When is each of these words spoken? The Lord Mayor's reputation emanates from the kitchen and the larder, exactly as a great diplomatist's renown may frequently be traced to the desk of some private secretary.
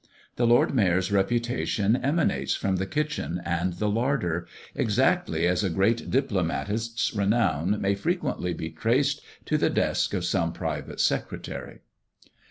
The 0.35 0.47
Lord 0.47 0.73
Mayor's 0.73 1.11
reputation 1.11 1.95
emanates 1.95 2.55
from 2.55 2.77
the 2.77 2.87
kitchen 2.87 3.39
and 3.45 3.73
the 3.73 3.87
larder, 3.87 4.47
exactly 4.73 5.45
as 5.47 5.63
a 5.63 5.69
great 5.69 6.09
diplomatist's 6.09 7.13
renown 7.13 7.79
may 7.79 7.93
frequently 7.93 8.55
be 8.55 8.71
traced 8.71 9.21
to 9.45 9.59
the 9.59 9.69
desk 9.69 10.15
of 10.15 10.25
some 10.25 10.53
private 10.53 10.99
secretary. 10.99 11.81